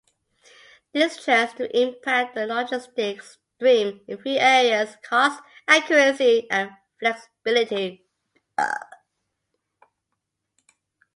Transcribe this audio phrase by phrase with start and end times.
[0.93, 8.03] This tends to impact the logistics stream in three areas: cost, accuracy, and flexibility.